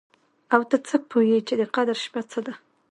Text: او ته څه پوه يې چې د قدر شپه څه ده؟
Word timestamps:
او 0.53 0.61
ته 0.69 0.77
څه 0.87 0.95
پوه 1.09 1.23
يې 1.29 1.39
چې 1.47 1.53
د 1.57 1.61
قدر 1.75 1.95
شپه 2.03 2.21
څه 2.31 2.39
ده؟ 2.45 2.53